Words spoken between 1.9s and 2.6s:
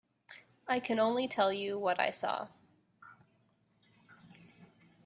I saw.